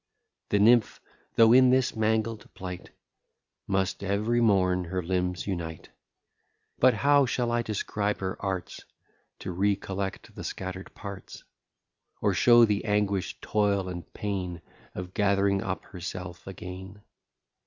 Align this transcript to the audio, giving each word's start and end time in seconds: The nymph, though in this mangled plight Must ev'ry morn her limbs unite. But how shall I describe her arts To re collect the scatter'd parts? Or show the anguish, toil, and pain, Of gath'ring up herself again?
The 0.49 0.57
nymph, 0.57 0.99
though 1.35 1.53
in 1.53 1.69
this 1.69 1.95
mangled 1.95 2.51
plight 2.55 2.89
Must 3.67 4.03
ev'ry 4.03 4.41
morn 4.41 4.85
her 4.85 5.03
limbs 5.03 5.45
unite. 5.45 5.89
But 6.79 6.95
how 6.95 7.27
shall 7.27 7.51
I 7.51 7.61
describe 7.61 8.17
her 8.19 8.35
arts 8.43 8.81
To 9.41 9.51
re 9.51 9.75
collect 9.75 10.33
the 10.33 10.43
scatter'd 10.43 10.95
parts? 10.95 11.43
Or 12.19 12.33
show 12.33 12.65
the 12.65 12.83
anguish, 12.85 13.39
toil, 13.41 13.87
and 13.89 14.11
pain, 14.11 14.63
Of 14.95 15.13
gath'ring 15.13 15.61
up 15.61 15.85
herself 15.85 16.47
again? 16.47 17.03